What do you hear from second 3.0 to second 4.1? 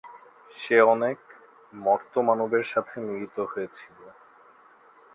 মিলিত হয়েছিল।